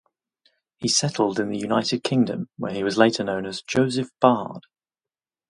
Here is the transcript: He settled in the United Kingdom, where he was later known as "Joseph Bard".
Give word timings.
He 0.77 0.87
settled 0.87 1.39
in 1.39 1.49
the 1.49 1.59
United 1.59 2.03
Kingdom, 2.03 2.49
where 2.57 2.73
he 2.73 2.83
was 2.83 2.97
later 2.97 3.23
known 3.23 3.45
as 3.45 3.61
"Joseph 3.61 4.09
Bard". 4.19 4.63